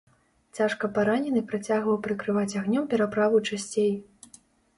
Цяжка 0.59 0.87
паранены 0.95 1.43
працягваў 1.51 1.99
прыкрываць 2.07 2.57
агнём 2.63 2.89
пераправу 2.95 3.45
часцей. 3.53 3.93